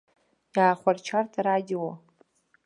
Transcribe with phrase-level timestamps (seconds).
[0.57, 1.87] Иаахәарчарт арадио.